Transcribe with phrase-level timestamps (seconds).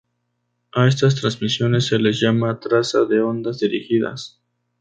[0.73, 4.41] A estas transmisiones se les llama 'traza de ondas dirigidas'.